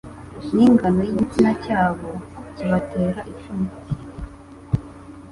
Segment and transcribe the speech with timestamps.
[0.53, 2.09] n'ingano y'igitsina cyabo
[2.55, 3.73] kibatera ipfunwe